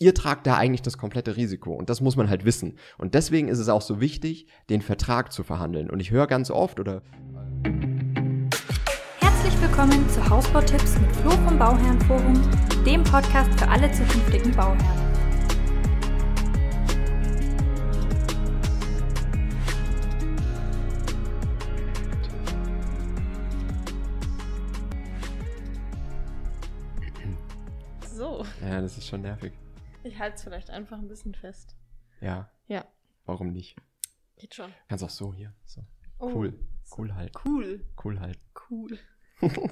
[0.00, 2.78] ihr tragt da eigentlich das komplette Risiko und das muss man halt wissen.
[2.98, 5.90] Und deswegen ist es auch so wichtig, den Vertrag zu verhandeln.
[5.90, 7.02] Und ich höre ganz oft oder
[9.18, 12.34] Herzlich willkommen zu Hausbautipps mit Flo vom Bauherrenforum,
[12.86, 15.08] dem Podcast für alle zukünftigen Bauherren.
[28.14, 29.52] So, ja, das ist schon nervig.
[30.04, 31.76] Ich halte es vielleicht einfach ein bisschen fest.
[32.20, 32.84] Ja, Ja,
[33.26, 33.76] warum nicht?
[34.36, 34.72] geht schon.
[34.88, 35.52] Kannst auch so hier.
[35.64, 35.84] So.
[36.18, 36.58] Oh, Cool.
[36.96, 37.32] Cool halt.
[37.44, 38.38] Cool, Cool halt.
[38.70, 38.98] cool.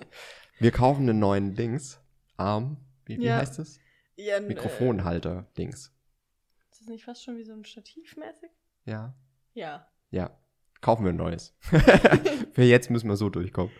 [0.58, 2.00] Wir kaufen einen neuen Dings.
[2.36, 2.76] Arm.
[3.04, 3.38] Wie, wie Ja.
[3.38, 3.78] heißt es?
[4.16, 5.88] Ja, n- Mikrofonhalter Dings.
[5.88, 8.50] Äh, ist das nicht fast schon wie so ein Stativ mäßig?
[8.84, 9.14] Ja.
[9.54, 9.88] Ja.
[10.10, 10.38] Ja.
[10.82, 11.56] Kaufen wir ein neues.
[12.52, 13.72] Für jetzt müssen wir so durchkommen.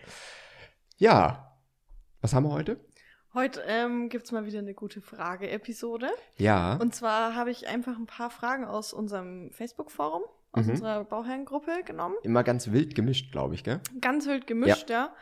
[0.96, 1.60] Ja.
[2.20, 2.80] Was haben wir heute?
[3.36, 6.08] Heute ähm, gibt es mal wieder eine gute Frage-Episode.
[6.38, 6.76] Ja.
[6.76, 10.22] Und zwar habe ich einfach ein paar Fragen aus unserem Facebook-Forum,
[10.52, 10.70] aus Mhm.
[10.70, 12.14] unserer Bauherrengruppe genommen.
[12.22, 13.80] Immer ganz wild gemischt, glaube ich, gell?
[14.00, 15.14] Ganz wild gemischt, ja.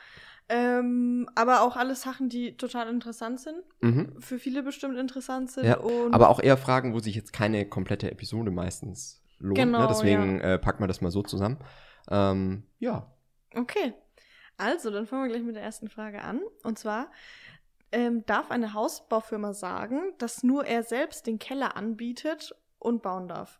[0.48, 3.56] Ähm, aber auch alles Sachen, die total interessant sind.
[3.80, 4.14] Mhm.
[4.20, 5.64] Für viele bestimmt interessant sind.
[5.64, 5.80] Ja,
[6.12, 9.58] aber auch eher Fragen, wo sich jetzt keine komplette Episode meistens lohnt.
[9.58, 9.86] Genau, ne?
[9.88, 11.58] Deswegen äh, packen wir das mal so zusammen.
[12.08, 13.12] Ähm, ja.
[13.56, 13.92] Okay.
[14.56, 16.40] Also, dann fangen wir gleich mit der ersten Frage an.
[16.62, 17.10] Und zwar,
[17.94, 23.58] ähm, darf eine Hausbaufirma sagen, dass nur er selbst den Keller anbietet und bauen darf?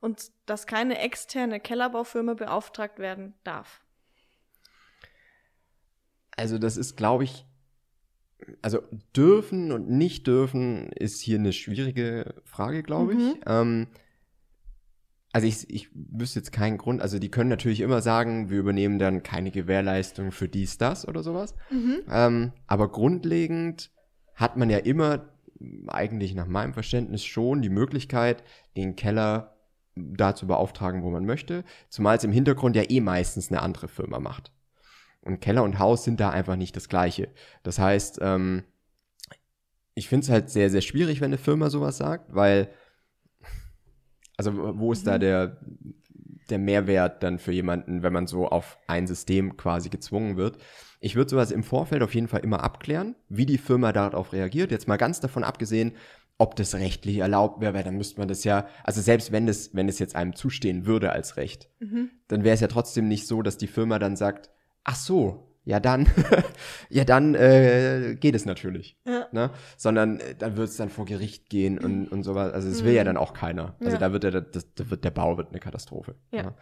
[0.00, 3.82] Und dass keine externe Kellerbaufirma beauftragt werden darf?
[6.36, 7.46] Also das ist, glaube ich,
[8.60, 8.82] also
[9.16, 13.20] dürfen und nicht dürfen ist hier eine schwierige Frage, glaube Mhm.
[13.20, 13.40] ich.
[13.46, 13.86] Ähm,
[15.36, 17.02] also ich, ich wüsste jetzt keinen Grund.
[17.02, 21.22] Also die können natürlich immer sagen, wir übernehmen dann keine Gewährleistung für dies, das oder
[21.22, 21.54] sowas.
[22.10, 23.90] Ähm, aber grundlegend
[24.34, 25.28] hat man ja immer,
[25.88, 28.44] eigentlich nach meinem Verständnis schon, die Möglichkeit,
[28.78, 29.58] den Keller
[29.94, 31.64] da zu beauftragen, wo man möchte.
[31.90, 34.52] Zumal es im Hintergrund ja eh meistens eine andere Firma macht.
[35.20, 37.28] Und Keller und Haus sind da einfach nicht das gleiche.
[37.62, 38.64] Das heißt, ähm,
[39.92, 42.70] ich finde es halt sehr, sehr schwierig, wenn eine Firma sowas sagt, weil,
[44.36, 45.56] also wo ist da der,
[46.50, 50.58] der Mehrwert dann für jemanden, wenn man so auf ein System quasi gezwungen wird?
[51.00, 54.70] Ich würde sowas im Vorfeld auf jeden Fall immer abklären, wie die Firma darauf reagiert.
[54.70, 55.92] Jetzt mal ganz davon abgesehen,
[56.38, 59.74] ob das rechtlich erlaubt wäre, weil dann müsste man das ja, also selbst wenn es,
[59.74, 62.10] wenn es jetzt einem zustehen würde als Recht, Mhm.
[62.28, 64.50] dann wäre es ja trotzdem nicht so, dass die Firma dann sagt,
[64.84, 66.08] ach so, ja dann,
[66.88, 69.26] ja dann äh, geht es natürlich, Ja.
[69.32, 69.50] ne?
[69.76, 72.52] Sondern äh, dann wird es dann vor Gericht gehen und, und sowas.
[72.54, 73.74] Also das will ja dann auch keiner.
[73.80, 73.98] Also Ja.
[73.98, 76.14] da wird ja, das, da wird der Bau wird eine Katastrophe.
[76.30, 76.42] Ja.
[76.44, 76.54] ne?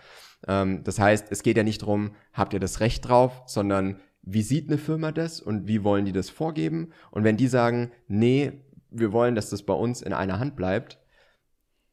[0.48, 4.42] Ähm, das heißt, es geht ja nicht drum, habt ihr das Recht drauf, sondern wie
[4.42, 6.92] sieht eine Firma das und wie wollen die das vorgeben?
[7.10, 8.52] Und wenn die sagen, nee,
[8.90, 10.98] wir wollen, dass das bei uns in einer Hand bleibt,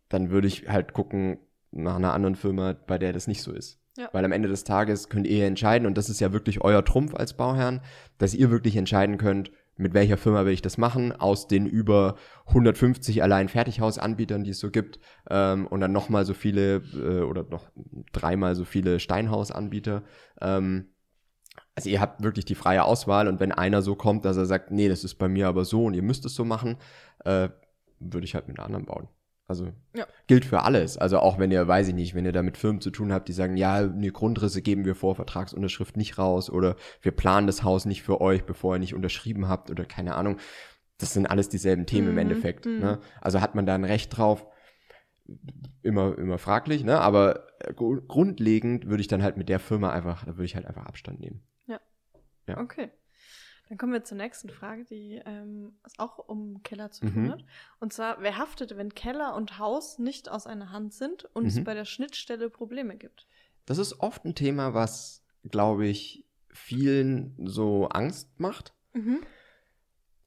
[0.07, 1.39] dann würde ich halt gucken
[1.71, 3.80] nach einer anderen Firma, bei der das nicht so ist.
[3.97, 4.09] Ja.
[4.13, 7.13] Weil am Ende des Tages könnt ihr entscheiden, und das ist ja wirklich euer Trumpf
[7.13, 7.81] als Bauherrn,
[8.17, 12.15] dass ihr wirklich entscheiden könnt, mit welcher Firma will ich das machen, aus den über
[12.47, 14.99] 150 allein Fertighausanbietern, die es so gibt,
[15.29, 17.69] ähm, und dann nochmal so viele äh, oder noch
[18.11, 20.03] dreimal so viele Steinhausanbieter.
[20.39, 20.91] Ähm,
[21.75, 24.71] also ihr habt wirklich die freie Auswahl und wenn einer so kommt, dass er sagt,
[24.71, 26.77] nee, das ist bei mir aber so und ihr müsst es so machen,
[27.25, 27.49] äh,
[27.99, 29.07] würde ich halt mit anderen bauen.
[29.51, 30.07] Also Ja.
[30.27, 30.97] gilt für alles.
[30.97, 33.27] Also auch wenn ihr, weiß ich nicht, wenn ihr da mit Firmen zu tun habt,
[33.27, 37.63] die sagen, ja, die Grundrisse geben wir vor Vertragsunterschrift nicht raus oder wir planen das
[37.63, 40.37] Haus nicht für euch, bevor ihr nicht unterschrieben habt oder keine Ahnung.
[40.97, 42.65] Das sind alles dieselben Themen im Mhm, Endeffekt.
[42.65, 42.79] mhm.
[42.79, 42.99] Ne?
[43.21, 44.45] Also hat man da ein Recht drauf,
[45.81, 46.99] immer, immer fraglich, ne?
[46.99, 50.55] Aber äh, gru- grundlegend würde ich dann halt mit der Firma einfach, da würde ich
[50.55, 51.41] halt einfach Abstand nehmen.
[52.47, 52.59] Ja.
[52.59, 52.89] Okay.
[53.71, 57.13] Dann kommen wir zur nächsten Frage, die ähm, es auch um Keller zu Mhm.
[57.13, 57.45] tun hat.
[57.79, 61.55] Und zwar, wer haftet, wenn Keller und Haus nicht aus einer Hand sind und es
[61.55, 61.63] Mhm.
[61.63, 63.27] bei der Schnittstelle Probleme gibt?
[63.65, 68.73] Das ist oft ein Thema, was, glaube ich, vielen so Angst macht.
[68.91, 69.21] Mhm.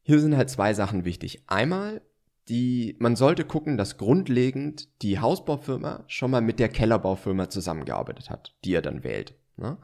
[0.04, 1.42] Hier sind halt zwei Sachen wichtig.
[1.46, 2.00] Einmal,
[2.48, 8.54] die, man sollte gucken, dass grundlegend die Hausbaufirma schon mal mit der Kellerbaufirma zusammengearbeitet hat,
[8.64, 9.34] die er dann wählt.
[9.58, 9.76] Ne?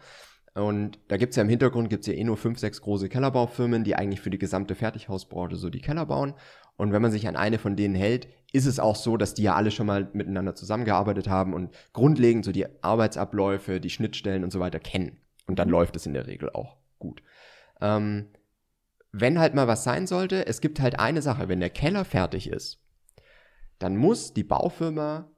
[0.55, 3.95] Und da gibt's ja im Hintergrund gibt's ja eh nur fünf, sechs große Kellerbaufirmen, die
[3.95, 6.35] eigentlich für die gesamte Fertighausbranche so die Keller bauen.
[6.77, 9.43] Und wenn man sich an eine von denen hält, ist es auch so, dass die
[9.43, 14.51] ja alle schon mal miteinander zusammengearbeitet haben und grundlegend so die Arbeitsabläufe, die Schnittstellen und
[14.51, 15.19] so weiter kennen.
[15.47, 17.23] Und dann läuft es in der Regel auch gut.
[17.81, 18.31] Ähm,
[19.13, 22.49] wenn halt mal was sein sollte, es gibt halt eine Sache, wenn der Keller fertig
[22.49, 22.79] ist,
[23.79, 25.31] dann muss die Baufirma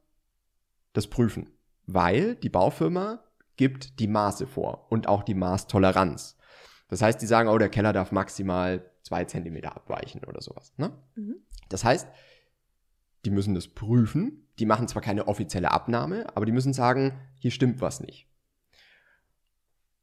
[0.93, 1.51] das prüfen,
[1.87, 3.25] weil die Baufirma
[3.57, 6.37] gibt die Maße vor und auch die Maßtoleranz.
[6.89, 10.73] Das heißt, die sagen, oh, der Keller darf maximal zwei Zentimeter abweichen oder sowas.
[10.77, 10.93] Ne?
[11.15, 11.37] Mhm.
[11.69, 12.09] Das heißt,
[13.25, 14.49] die müssen das prüfen.
[14.59, 18.29] Die machen zwar keine offizielle Abnahme, aber die müssen sagen, hier stimmt was nicht.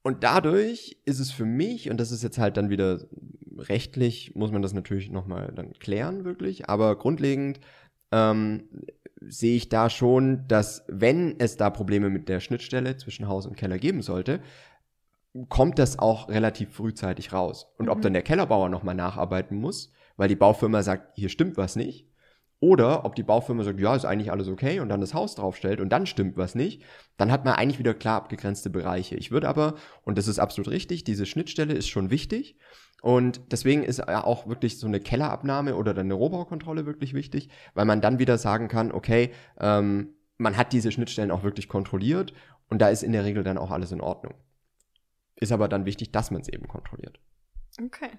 [0.01, 3.06] Und dadurch ist es für mich, und das ist jetzt halt dann wieder
[3.57, 7.60] rechtlich, muss man das natürlich nochmal dann klären, wirklich, aber grundlegend
[8.12, 8.70] ähm,
[9.22, 13.58] sehe ich da schon, dass wenn es da Probleme mit der Schnittstelle zwischen Haus und
[13.58, 14.40] Keller geben sollte,
[15.48, 17.68] kommt das auch relativ frühzeitig raus.
[17.78, 17.92] Und mhm.
[17.92, 22.10] ob dann der Kellerbauer nochmal nacharbeiten muss, weil die Baufirma sagt, hier stimmt was nicht,
[22.62, 25.80] oder ob die Baufirma sagt, ja, ist eigentlich alles okay und dann das Haus draufstellt
[25.80, 26.84] und dann stimmt was nicht,
[27.16, 29.16] dann hat man eigentlich wieder klar abgegrenzte Bereiche.
[29.16, 32.58] Ich würde aber, und das ist absolut richtig, diese Schnittstelle ist schon wichtig.
[33.01, 38.01] Und deswegen ist auch wirklich so eine Kellerabnahme oder eine Rohbaukontrolle wirklich wichtig, weil man
[38.01, 42.34] dann wieder sagen kann, okay, ähm, man hat diese Schnittstellen auch wirklich kontrolliert
[42.69, 44.34] und da ist in der Regel dann auch alles in Ordnung.
[45.36, 47.19] Ist aber dann wichtig, dass man es eben kontrolliert.
[47.81, 48.12] Okay.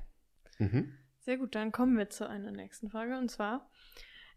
[0.59, 0.95] Mhm.
[1.19, 3.69] Sehr gut, dann kommen wir zu einer nächsten Frage und zwar,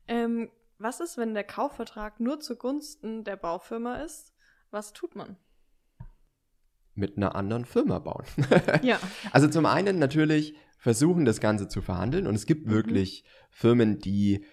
[0.08, 4.34] ähm, was ist, wenn der Kaufvertrag nur zugunsten der Baufirma ist?
[4.70, 5.38] Was tut man?
[6.96, 8.26] Mit einer anderen Firma bauen.
[8.84, 9.00] ja.
[9.32, 12.28] Also zum einen natürlich versuchen, das Ganze zu verhandeln.
[12.28, 12.72] Und es gibt mhm.
[12.72, 14.46] wirklich Firmen, die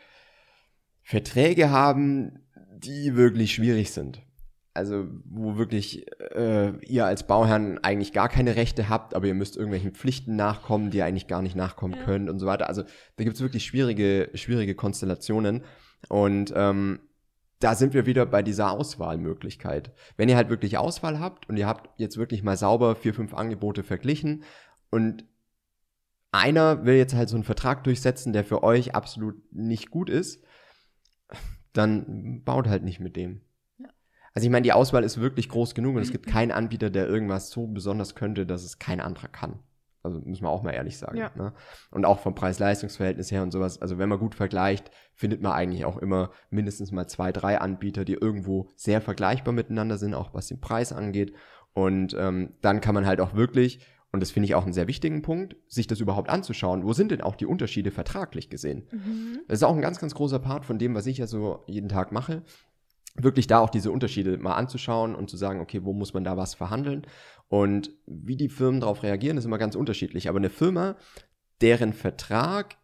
[1.02, 2.46] Verträge haben,
[2.78, 4.22] die wirklich schwierig sind.
[4.72, 9.56] Also wo wirklich äh, ihr als Bauherrn eigentlich gar keine Rechte habt, aber ihr müsst
[9.56, 12.04] irgendwelchen Pflichten nachkommen, die ihr eigentlich gar nicht nachkommen ja.
[12.04, 12.68] könnt und so weiter.
[12.68, 12.84] Also
[13.16, 15.64] da gibt es wirklich schwierige, schwierige Konstellationen.
[16.08, 17.00] Und ähm,
[17.60, 19.92] da sind wir wieder bei dieser Auswahlmöglichkeit.
[20.16, 23.34] Wenn ihr halt wirklich Auswahl habt und ihr habt jetzt wirklich mal sauber vier, fünf
[23.34, 24.44] Angebote verglichen
[24.90, 25.24] und
[26.32, 30.42] einer will jetzt halt so einen Vertrag durchsetzen, der für euch absolut nicht gut ist,
[31.72, 33.42] dann baut halt nicht mit dem.
[34.32, 37.08] Also ich meine, die Auswahl ist wirklich groß genug und es gibt keinen Anbieter, der
[37.08, 39.58] irgendwas so besonders könnte, dass es kein anderer kann.
[40.02, 41.18] Also muss man auch mal ehrlich sagen.
[41.18, 41.30] Ja.
[41.34, 41.52] Ne?
[41.90, 43.80] Und auch vom Preis-Leistungs-Verhältnis her und sowas.
[43.80, 48.04] Also wenn man gut vergleicht, findet man eigentlich auch immer mindestens mal zwei, drei Anbieter,
[48.04, 51.34] die irgendwo sehr vergleichbar miteinander sind, auch was den Preis angeht.
[51.72, 54.88] Und ähm, dann kann man halt auch wirklich, und das finde ich auch einen sehr
[54.88, 56.84] wichtigen Punkt, sich das überhaupt anzuschauen.
[56.84, 58.88] Wo sind denn auch die Unterschiede vertraglich gesehen?
[58.90, 59.40] Mhm.
[59.46, 61.88] Das ist auch ein ganz, ganz großer Part von dem, was ich ja so jeden
[61.88, 62.42] Tag mache
[63.14, 66.36] wirklich da auch diese Unterschiede mal anzuschauen und zu sagen, okay, wo muss man da
[66.36, 67.06] was verhandeln?
[67.48, 70.28] Und wie die Firmen darauf reagieren, ist immer ganz unterschiedlich.
[70.28, 70.96] Aber eine Firma,
[71.60, 72.76] deren Vertrag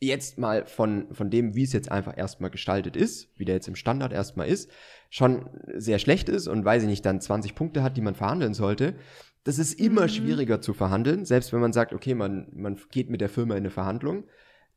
[0.00, 3.68] jetzt mal von, von dem, wie es jetzt einfach erstmal gestaltet ist, wie der jetzt
[3.68, 4.70] im Standard erstmal ist,
[5.10, 8.54] schon sehr schlecht ist und weiß ich nicht, dann 20 Punkte hat, die man verhandeln
[8.54, 8.94] sollte,
[9.44, 10.08] das ist immer mhm.
[10.08, 13.60] schwieriger zu verhandeln, selbst wenn man sagt, okay, man, man geht mit der Firma in
[13.60, 14.24] eine Verhandlung.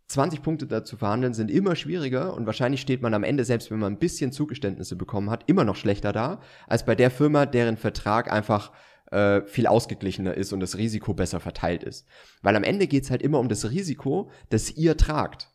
[0.07, 3.79] 20 Punkte dazu verhandeln sind immer schwieriger und wahrscheinlich steht man am Ende, selbst wenn
[3.79, 7.77] man ein bisschen Zugeständnisse bekommen hat, immer noch schlechter da, als bei der Firma, deren
[7.77, 8.71] Vertrag einfach
[9.11, 12.05] äh, viel ausgeglichener ist und das Risiko besser verteilt ist.
[12.41, 15.49] Weil am Ende geht's halt immer um das Risiko, das ihr tragt.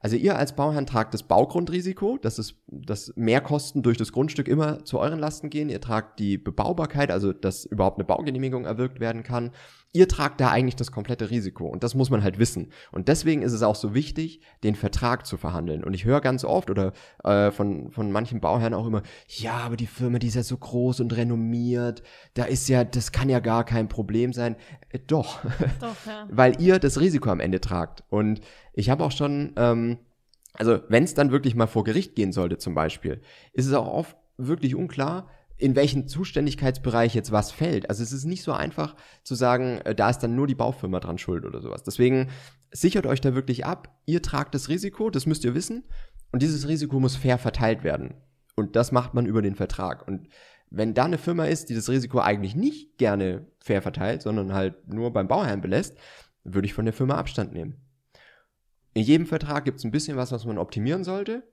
[0.00, 4.84] Also ihr als Bauherrn tragt das Baugrundrisiko, dass es, dass Mehrkosten durch das Grundstück immer
[4.84, 5.68] zu euren Lasten gehen.
[5.68, 9.52] Ihr tragt die Bebaubarkeit, also dass überhaupt eine Baugenehmigung erwirkt werden kann
[9.92, 12.72] ihr tragt da eigentlich das komplette Risiko und das muss man halt wissen.
[12.92, 15.84] Und deswegen ist es auch so wichtig, den Vertrag zu verhandeln.
[15.84, 16.92] Und ich höre ganz oft oder
[17.24, 20.56] äh, von, von manchen Bauherren auch immer, ja, aber die Firma, die ist ja so
[20.56, 22.02] groß und renommiert,
[22.34, 24.56] da ist ja, das kann ja gar kein Problem sein.
[24.88, 25.40] Äh, doch,
[25.80, 26.26] doch ja.
[26.30, 28.02] weil ihr das Risiko am Ende tragt.
[28.08, 28.40] Und
[28.72, 29.98] ich habe auch schon, ähm,
[30.54, 33.20] also wenn es dann wirklich mal vor Gericht gehen sollte zum Beispiel,
[33.52, 35.28] ist es auch oft wirklich unklar,
[35.62, 37.88] in welchen Zuständigkeitsbereich jetzt was fällt.
[37.88, 40.98] Also es ist nicht so einfach zu sagen, äh, da ist dann nur die Baufirma
[40.98, 41.84] dran schuld oder sowas.
[41.84, 42.30] Deswegen
[42.72, 43.96] sichert euch da wirklich ab.
[44.04, 45.84] Ihr tragt das Risiko, das müsst ihr wissen.
[46.32, 48.14] Und dieses Risiko muss fair verteilt werden.
[48.56, 50.08] Und das macht man über den Vertrag.
[50.08, 50.26] Und
[50.68, 54.92] wenn da eine Firma ist, die das Risiko eigentlich nicht gerne fair verteilt, sondern halt
[54.92, 55.96] nur beim Bauherrn belässt,
[56.42, 57.76] würde ich von der Firma Abstand nehmen.
[58.94, 61.44] In jedem Vertrag gibt es ein bisschen was, was man optimieren sollte.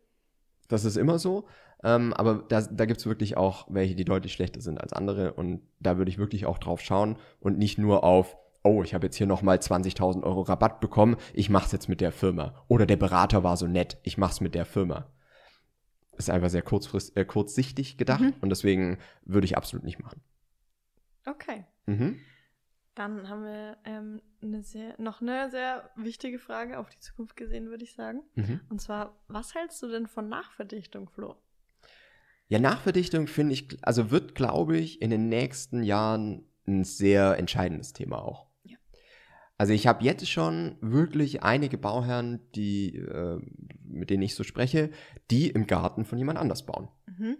[0.67, 1.47] Das ist immer so.
[1.83, 5.33] Ähm, aber da, da gibt es wirklich auch welche, die deutlich schlechter sind als andere.
[5.33, 9.07] Und da würde ich wirklich auch drauf schauen und nicht nur auf, oh, ich habe
[9.07, 12.53] jetzt hier nochmal 20.000 Euro Rabatt bekommen, ich mach's jetzt mit der Firma.
[12.67, 15.07] Oder der Berater war so nett, ich mach's mit der Firma.
[16.17, 18.33] Ist einfach sehr kurzfrist, äh, kurzsichtig gedacht mhm.
[18.41, 20.21] und deswegen würde ich absolut nicht machen.
[21.25, 21.63] Okay.
[21.85, 22.19] Mhm.
[22.95, 27.69] Dann haben wir ähm, eine sehr, noch eine sehr wichtige Frage auf die Zukunft gesehen,
[27.69, 28.23] würde ich sagen.
[28.35, 28.59] Mhm.
[28.67, 31.37] Und zwar, was hältst du denn von Nachverdichtung, Flo?
[32.49, 37.93] Ja, Nachverdichtung finde ich, also wird, glaube ich, in den nächsten Jahren ein sehr entscheidendes
[37.93, 38.47] Thema auch.
[38.63, 38.77] Ja.
[39.57, 43.39] Also ich habe jetzt schon wirklich einige Bauherren, die, äh,
[43.83, 44.89] mit denen ich so spreche,
[45.29, 46.89] die im Garten von jemand anders bauen.
[47.05, 47.37] Mhm.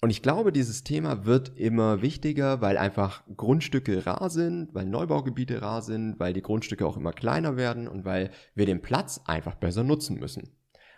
[0.00, 5.62] Und ich glaube, dieses Thema wird immer wichtiger, weil einfach Grundstücke rar sind, weil Neubaugebiete
[5.62, 9.54] rar sind, weil die Grundstücke auch immer kleiner werden und weil wir den Platz einfach
[9.54, 10.50] besser nutzen müssen.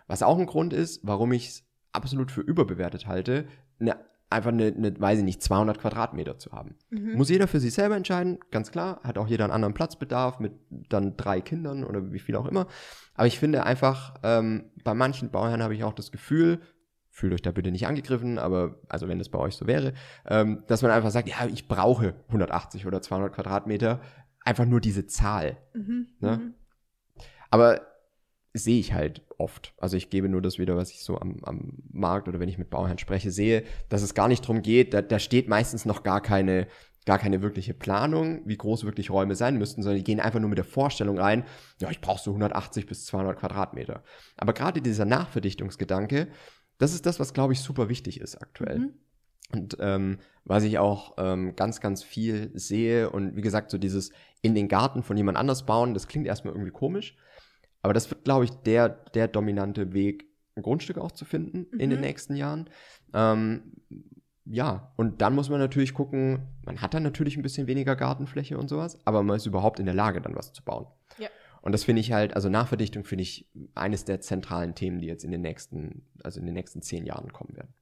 [0.06, 1.65] Was auch ein Grund ist, warum ich es
[1.96, 3.46] absolut für überbewertet halte,
[3.80, 3.96] eine,
[4.30, 6.76] einfach eine, eine, weiß ich nicht, 200 Quadratmeter zu haben.
[6.90, 7.14] Mhm.
[7.14, 9.00] Muss jeder für sich selber entscheiden, ganz klar.
[9.02, 10.52] Hat auch jeder einen anderen Platzbedarf mit
[10.88, 12.66] dann drei Kindern oder wie viel auch immer.
[13.14, 16.60] Aber ich finde einfach, ähm, bei manchen Bauherren habe ich auch das Gefühl,
[17.08, 19.94] fühlt euch da bitte nicht angegriffen, aber also wenn das bei euch so wäre,
[20.26, 24.00] ähm, dass man einfach sagt, ja, ich brauche 180 oder 200 Quadratmeter,
[24.44, 25.56] einfach nur diese Zahl.
[25.72, 26.08] Mhm.
[26.20, 26.36] Ne?
[26.36, 26.54] Mhm.
[27.50, 27.80] Aber
[28.56, 29.74] sehe ich halt oft.
[29.78, 32.58] Also ich gebe nur das wieder, was ich so am, am Markt oder wenn ich
[32.58, 36.02] mit Bauherren spreche, sehe, dass es gar nicht drum geht, da, da steht meistens noch
[36.02, 36.66] gar keine,
[37.04, 40.48] gar keine wirkliche Planung, wie groß wirklich Räume sein müssten, sondern die gehen einfach nur
[40.48, 41.44] mit der Vorstellung rein,
[41.80, 44.02] ja, ich brauche so 180 bis 200 Quadratmeter.
[44.36, 46.28] Aber gerade dieser Nachverdichtungsgedanke,
[46.78, 48.78] das ist das, was, glaube ich, super wichtig ist aktuell.
[48.78, 48.94] Mhm.
[49.52, 54.10] Und ähm, was ich auch ähm, ganz, ganz viel sehe und wie gesagt, so dieses
[54.42, 57.16] in den Garten von jemand anders bauen, das klingt erstmal irgendwie komisch,
[57.86, 60.26] aber das wird, glaube ich, der, der dominante Weg,
[60.56, 62.04] ein Grundstück auch zu finden in den Mhm.
[62.04, 62.68] nächsten Jahren.
[63.14, 63.72] Ähm,
[64.44, 68.58] ja, und dann muss man natürlich gucken, man hat dann natürlich ein bisschen weniger Gartenfläche
[68.58, 70.86] und sowas, aber man ist überhaupt in der Lage, dann was zu bauen.
[71.18, 71.28] Ja.
[71.62, 75.24] Und das finde ich halt, also Nachverdichtung finde ich eines der zentralen Themen, die jetzt
[75.24, 77.72] in den nächsten, also in den nächsten zehn Jahren kommen werden.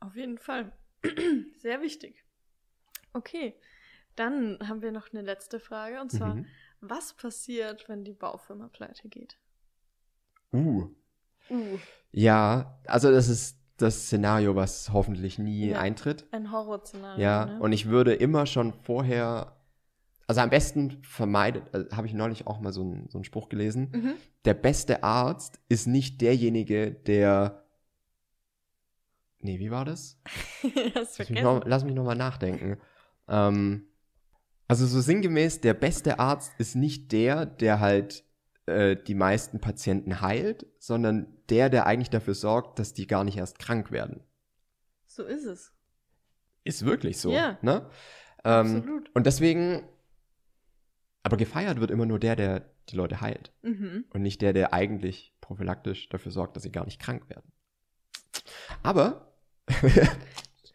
[0.00, 0.72] Auf jeden Fall.
[1.58, 2.24] Sehr wichtig.
[3.12, 3.54] Okay,
[4.16, 6.46] dann haben wir noch eine letzte Frage und zwar, Mhm.
[6.82, 9.38] Was passiert, wenn die Baufirma pleite geht?
[10.52, 10.88] Uh.
[11.50, 11.78] Uh,
[12.10, 15.78] Ja, also das ist das Szenario, was hoffentlich nie Ja.
[15.80, 16.26] eintritt.
[16.30, 17.20] ein Horrorszenario.
[17.22, 17.60] Ja, ne?
[17.60, 19.56] und ich würde immer schon vorher,
[20.26, 23.48] also am besten vermeidet, also habe ich neulich auch mal so, einen- so einen Spruch
[23.48, 24.12] gelesen, mhm.
[24.44, 27.64] der beste Arzt ist nicht derjenige, der.
[29.38, 30.20] Nee, wie war das?
[30.62, 31.42] Hast Lass mich, vergessen.
[31.44, 32.78] noch, lass mich noch mal nachdenken.
[33.28, 33.88] Ähm,
[34.68, 38.24] also so sinngemäß, der beste Arzt ist nicht der, der halt
[38.66, 43.36] äh, die meisten Patienten heilt, sondern der, der eigentlich dafür sorgt, dass die gar nicht
[43.36, 44.22] erst krank werden.
[45.06, 45.72] So ist es.
[46.64, 47.32] Ist wirklich so.
[47.32, 47.58] Ja.
[47.62, 47.88] Ne?
[48.44, 49.10] Ähm, Absolut.
[49.14, 49.82] und deswegen,
[51.22, 53.52] aber gefeiert wird immer nur der, der die Leute heilt.
[53.62, 54.04] Mhm.
[54.10, 57.52] und nicht der, der eigentlich prophylaktisch dafür sorgt, dass sie gar nicht krank werden.
[58.82, 59.34] Aber,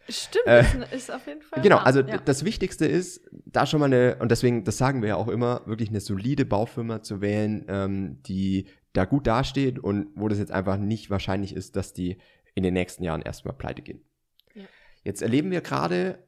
[0.10, 1.62] Stimmt, Äh, ist, ist auf jeden Fall.
[1.62, 2.18] genau, also ja.
[2.18, 5.62] das Wichtigste ist, da schon mal eine, und deswegen, das sagen wir ja auch immer,
[5.66, 10.52] wirklich eine solide Baufirma zu wählen, ähm, die da gut dasteht und wo das jetzt
[10.52, 12.18] einfach nicht wahrscheinlich ist, dass die
[12.56, 14.02] in den nächsten Jahren erstmal pleite gehen.
[14.56, 14.64] Ja.
[15.04, 16.24] Jetzt erleben wir gerade,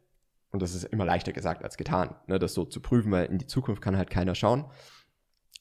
[0.51, 3.37] und das ist immer leichter gesagt als getan, ne, das so zu prüfen, weil in
[3.37, 4.65] die Zukunft kann halt keiner schauen.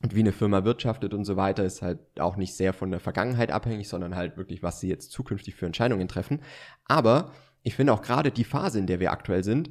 [0.00, 3.00] Und wie eine Firma wirtschaftet und so weiter, ist halt auch nicht sehr von der
[3.00, 6.42] Vergangenheit abhängig, sondern halt wirklich, was sie jetzt zukünftig für Entscheidungen treffen.
[6.84, 7.32] Aber
[7.68, 9.70] ich finde auch gerade die Phase, in der wir aktuell sind,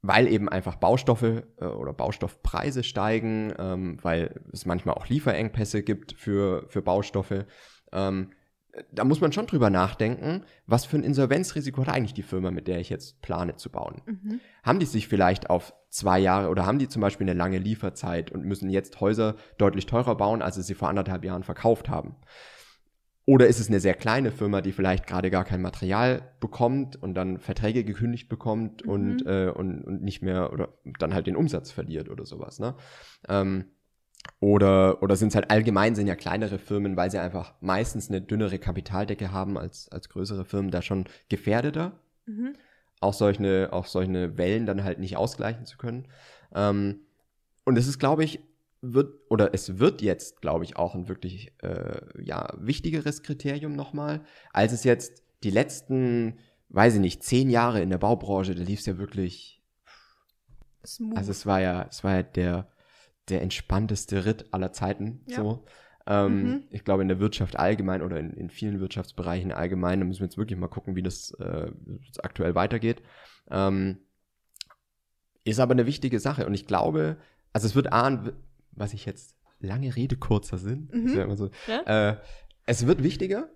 [0.00, 6.14] weil eben einfach Baustoffe äh, oder Baustoffpreise steigen, ähm, weil es manchmal auch Lieferengpässe gibt
[6.14, 7.44] für, für Baustoffe.
[7.92, 8.30] Ähm,
[8.92, 12.66] da muss man schon drüber nachdenken, was für ein Insolvenzrisiko hat eigentlich die Firma, mit
[12.66, 14.00] der ich jetzt plane zu bauen.
[14.06, 14.40] Mhm.
[14.62, 18.30] Haben die sich vielleicht auf zwei Jahre oder haben die zum Beispiel eine lange Lieferzeit
[18.30, 22.16] und müssen jetzt Häuser deutlich teurer bauen, als sie sie vor anderthalb Jahren verkauft haben?
[23.30, 27.14] Oder ist es eine sehr kleine Firma, die vielleicht gerade gar kein Material bekommt und
[27.14, 28.90] dann Verträge gekündigt bekommt Mhm.
[28.90, 32.74] und, äh, und, und nicht mehr oder dann halt den Umsatz verliert oder sowas, ne?
[33.28, 33.66] Ähm,
[34.40, 38.20] oder, oder sind es halt allgemein sind ja kleinere Firmen, weil sie einfach meistens eine
[38.20, 42.54] dünnere Kapitaldecke haben als, als größere Firmen, da schon gefährdeter Mhm.
[43.00, 46.08] auch solche, auch solche Wellen dann halt nicht ausgleichen zu können.
[46.52, 47.02] Ähm,
[47.64, 48.40] und es ist, glaube ich,
[48.82, 54.24] wird, oder es wird jetzt, glaube ich, auch ein wirklich äh, ja, wichtigeres Kriterium nochmal,
[54.52, 56.38] als es jetzt die letzten,
[56.70, 59.62] weiß ich nicht, zehn Jahre in der Baubranche, da lief es ja wirklich,
[60.86, 61.16] Smooth.
[61.16, 62.68] also es war ja, es war ja der,
[63.28, 65.22] der entspannteste Ritt aller Zeiten.
[65.26, 65.36] Ja.
[65.36, 65.64] So.
[66.06, 66.64] Ähm, Mhm.
[66.70, 70.26] Ich glaube, in der Wirtschaft allgemein oder in, in vielen Wirtschaftsbereichen allgemein, da müssen wir
[70.26, 71.70] jetzt wirklich mal gucken, wie das äh,
[72.22, 73.02] aktuell weitergeht.
[73.50, 73.98] Ähm,
[75.44, 76.46] ist aber eine wichtige Sache.
[76.46, 77.18] Und ich glaube,
[77.52, 78.22] also es wird A,
[78.72, 81.36] was ich jetzt lange Rede, kurzer Sinn, Mhm.
[81.36, 82.10] so, Ja?
[82.12, 82.16] äh,
[82.66, 83.48] es wird wichtiger,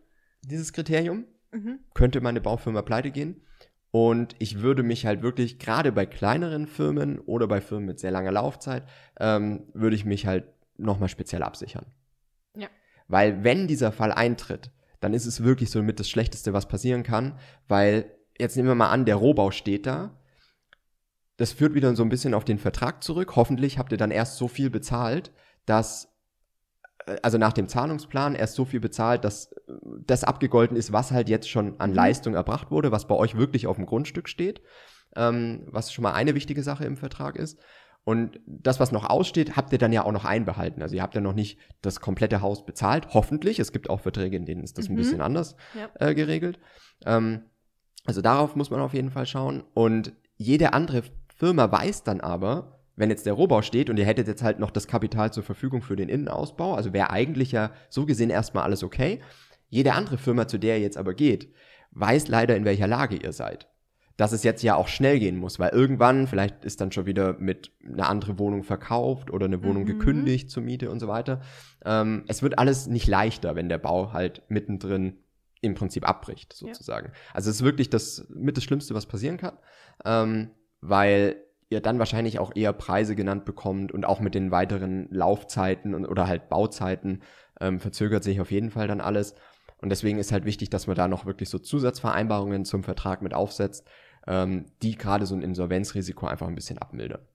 [0.43, 1.79] dieses Kriterium Mhm.
[1.95, 3.41] könnte meine Baufirma pleite gehen.
[3.91, 8.11] Und ich würde mich halt wirklich, gerade bei kleineren Firmen oder bei Firmen mit sehr
[8.11, 8.83] langer Laufzeit,
[9.21, 10.45] ähm, würde ich mich halt
[10.77, 11.87] nochmal speziell absichern.
[12.57, 12.67] Ja.
[13.07, 17.05] Weil wenn dieser Fall eintritt, dann ist es wirklich so mit das Schlechteste, was passieren
[17.05, 20.19] kann, weil jetzt nehmen wir mal an, der Rohbau steht da.
[21.37, 23.35] Das führt wieder so ein bisschen auf den Vertrag zurück.
[23.37, 25.33] Hoffentlich habt ihr dann erst so viel bezahlt,
[25.67, 26.13] dass
[27.07, 29.73] äh, also nach dem Zahlungsplan erst so viel bezahlt, dass äh,
[30.07, 31.97] das abgegolten ist, was halt jetzt schon an Mhm.
[31.97, 34.63] Leistung erbracht wurde, was bei euch wirklich auf dem Grundstück steht,
[35.17, 37.59] ähm, was schon mal eine wichtige Sache im Vertrag ist.
[38.07, 40.83] Und das, was noch aussteht, habt ihr dann ja auch noch einbehalten.
[40.83, 43.59] Also ihr habt ja noch nicht das komplette Haus bezahlt, hoffentlich.
[43.59, 44.97] Es gibt auch Verträge, in denen ist das ein Mhm.
[44.99, 45.89] bisschen anders Ja.
[46.07, 46.59] äh, geregelt.
[47.07, 47.47] Ähm,
[48.05, 49.65] also darauf muss man auf jeden Fall schauen.
[49.73, 51.03] Und jede andere
[51.35, 54.71] Firma weiß dann aber, wenn jetzt der Rohbau steht und ihr hättet jetzt halt noch
[54.71, 58.83] das Kapital zur Verfügung für den Innenausbau, also wäre eigentlich ja so gesehen erstmal alles
[58.85, 59.21] okay.
[59.69, 61.53] Jede andere Firma, zu der ihr jetzt aber geht,
[61.91, 63.69] weiß leider, in welcher Lage ihr seid.
[64.17, 67.33] Dass es jetzt ja auch schnell gehen muss, weil irgendwann, vielleicht ist dann schon wieder
[67.41, 69.87] mit einer andere Wohnung verkauft oder eine Wohnung Mhm.
[69.89, 71.41] gekündigt zur Miete und so weiter.
[71.85, 75.19] Ähm, es wird alles nicht leichter, wenn der Bau halt mittendrin
[75.63, 77.11] im Prinzip abbricht, sozusagen.
[77.33, 79.59] Also es ist wirklich das mit das Schlimmste, was passieren kann,
[80.05, 80.51] ähm,
[80.87, 81.37] weil
[81.71, 86.29] ihr dann wahrscheinlich auch eher Preise genannt bekommt und auch mit den weiteren Laufzeiten oder
[86.29, 87.23] halt Bauzeiten
[87.59, 89.35] ähm, verzögert sich auf jeden Fall dann alles.
[89.79, 93.33] Und deswegen ist halt wichtig, dass man da noch wirklich so Zusatzvereinbarungen zum Vertrag mit
[93.33, 93.87] aufsetzt,
[94.27, 97.27] ähm, die gerade so ein Insolvenzrisiko einfach ein bisschen abmildern.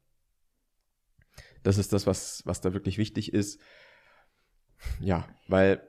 [1.63, 3.59] Das ist das, was, was da wirklich wichtig ist.
[4.99, 5.81] Ja, weil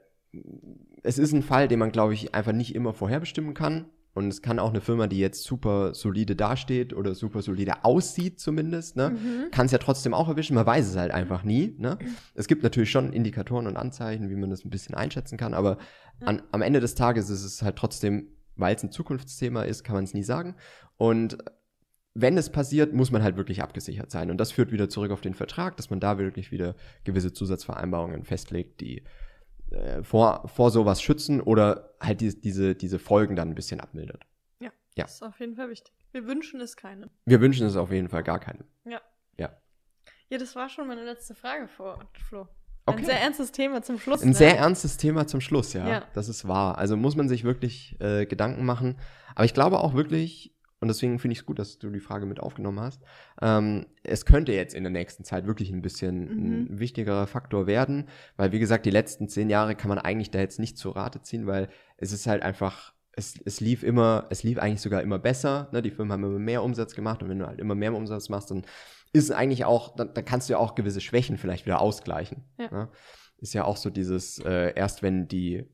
[1.03, 3.89] es ist ein Fall, den man, glaube ich, einfach nicht immer vorherbestimmen kann.
[4.13, 8.39] Und es kann auch eine Firma, die jetzt super solide dasteht oder super solide aussieht
[8.39, 9.51] zumindest, ne, Mhm.
[9.51, 10.55] kann es ja trotzdem auch erwischen.
[10.55, 11.75] Man weiß es halt einfach nie.
[11.77, 11.97] Ne?
[12.33, 15.77] Es gibt natürlich schon Indikatoren und Anzeichen, wie man das ein bisschen einschätzen kann, aber
[16.25, 18.27] an, am Ende des Tages ist es halt trotzdem,
[18.57, 20.55] weil es ein Zukunftsthema ist, kann man es nie sagen.
[20.97, 21.37] Und
[22.13, 24.29] wenn es passiert, muss man halt wirklich abgesichert sein.
[24.29, 26.75] Und das führt wieder zurück auf den Vertrag, dass man da wirklich wieder
[27.05, 29.03] gewisse Zusatzvereinbarungen festlegt, die
[29.71, 34.23] äh, vor, vor sowas schützen oder halt die, diese, diese Folgen dann ein bisschen abmildert.
[34.95, 35.05] Ja.
[35.05, 35.93] Das ist auf jeden Fall wichtig.
[36.11, 37.09] Wir wünschen es keinem.
[37.25, 38.65] Wir wünschen es auf jeden Fall gar keinem.
[38.83, 39.01] Ja.
[39.37, 39.57] Ja.
[40.29, 42.41] Ja, das war schon meine letzte Frage vor Flo.
[42.85, 43.05] Ein Okay.
[43.05, 44.21] sehr ernstes Thema zum Schluss.
[44.21, 44.33] Ein ne?
[44.35, 45.87] sehr ernstes Thema zum Schluss, ja.
[45.87, 46.03] Ja.
[46.13, 46.77] Das ist wahr.
[46.77, 48.97] Also muss man sich wirklich äh, Gedanken machen.
[49.35, 52.25] Aber ich glaube auch wirklich, und deswegen finde ich es gut, dass du die Frage
[52.25, 53.03] mit aufgenommen hast,
[53.39, 56.23] ähm, es könnte jetzt in der nächsten Zeit wirklich ein bisschen
[56.71, 60.39] ein wichtigerer Faktor werden, weil wie gesagt, die letzten zehn Jahre kann man eigentlich da
[60.39, 64.41] jetzt nicht zur Rate ziehen, weil es ist halt einfach, es, es lief immer, es
[64.41, 65.69] lief eigentlich sogar immer besser.
[65.71, 65.83] Ne?
[65.83, 68.49] Die Firmen haben immer mehr Umsatz gemacht und wenn du halt immer mehr Umsatz machst,
[68.49, 68.63] dann
[69.13, 72.43] ist es eigentlich auch, dann, dann kannst du ja auch gewisse Schwächen vielleicht wieder ausgleichen.
[72.57, 72.71] Ja.
[72.71, 72.89] Ne?
[73.37, 75.65] Ist ja auch so dieses, äh, erst wenn die,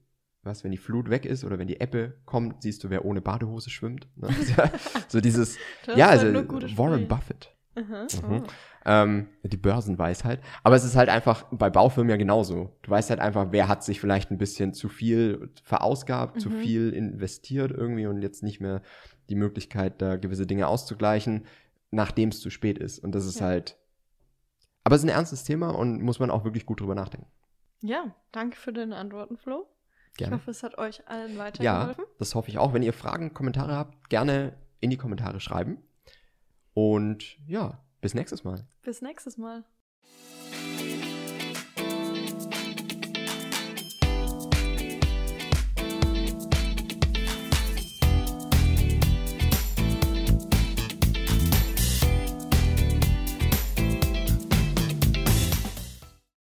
[0.48, 3.22] was, wenn die Flut weg ist oder wenn die Ebbe kommt, siehst du, wer ohne
[3.22, 4.08] Badehose schwimmt.
[4.16, 4.30] Ne?
[4.58, 4.72] Ja
[5.08, 5.58] so dieses,
[5.96, 7.08] ja, halt also gute Warren Sprüche.
[7.08, 7.54] Buffett.
[7.76, 8.08] Mhm.
[8.28, 8.44] Oh.
[8.86, 10.40] Ähm, die Börsenweisheit.
[10.64, 12.72] Aber es ist halt einfach bei Baufirmen ja genauso.
[12.82, 16.60] Du weißt halt einfach, wer hat sich vielleicht ein bisschen zu viel verausgabt, zu Mhm.
[16.60, 18.82] viel investiert irgendwie und jetzt nicht mehr
[19.30, 21.46] die Möglichkeit, da gewisse Dinge auszugleichen,
[21.92, 22.98] nachdem es zu spät ist.
[23.00, 23.46] Und das ist Ja.
[23.48, 23.78] halt.
[24.84, 27.28] Aber es ist ein ernstes Thema und muss man auch wirklich gut drüber nachdenken.
[27.82, 29.68] Ja, danke für deine Antworten, Flo.
[30.18, 30.36] Gerne.
[30.36, 32.06] Ich hoffe, es hat euch allen Ja, weitergeholfen.
[32.20, 32.74] das hoffe ich auch.
[32.74, 35.78] Wenn ihr Fragen, Kommentare habt, gerne in die Kommentare schreiben.
[36.74, 38.68] Und ja, bis nächstes Mal.
[38.84, 39.64] Bis nächstes Mal.